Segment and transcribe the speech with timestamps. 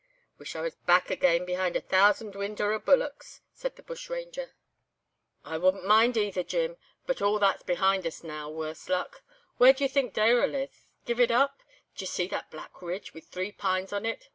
[0.39, 4.55] "'Wish I was back again behind a thousand Windorah bullocks,' said the bushranger.
[5.45, 6.77] "'I wouldn't mind either, Jim.
[7.05, 9.21] But all that's behind us now—worse luck!
[9.57, 10.91] Where do you think Dayrell is?
[11.05, 11.61] Give it up?
[11.95, 14.27] D'ye see that black ridge, with three pines on it?